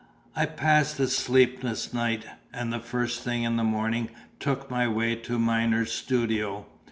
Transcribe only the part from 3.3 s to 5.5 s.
in the morning took my way to